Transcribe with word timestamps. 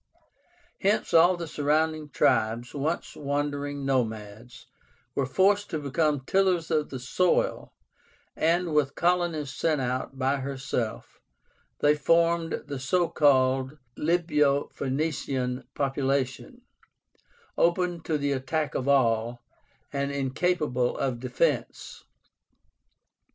Hence 0.79 1.13
all 1.13 1.37
the 1.37 1.45
surrounding 1.47 2.09
tribes, 2.09 2.73
once 2.73 3.15
wandering 3.15 3.85
nomads, 3.85 4.65
were 5.13 5.27
forced 5.27 5.69
to 5.69 5.77
become 5.77 6.21
tillers 6.25 6.71
of 6.71 6.89
the 6.89 6.97
soil; 6.97 7.71
and, 8.35 8.73
with 8.73 8.95
colonies 8.95 9.53
sent 9.53 9.79
out 9.79 10.17
by 10.17 10.37
herself, 10.37 11.19
they 11.81 11.93
formed 11.95 12.63
the 12.65 12.79
so 12.79 13.09
called 13.09 13.77
Libyo 13.95 14.69
Phoenician 14.69 15.65
population, 15.75 16.63
open 17.55 18.01
to 18.01 18.17
the 18.17 18.31
attack 18.31 18.73
of 18.73 18.87
all, 18.87 19.43
and 19.93 20.11
incapable 20.11 20.97
of 20.97 21.19
defence. 21.19 22.05